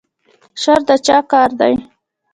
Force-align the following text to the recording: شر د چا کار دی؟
شر 0.61 0.79
د 0.87 0.89
چا 1.05 1.17
کار 1.31 1.49
دی؟ 1.59 1.73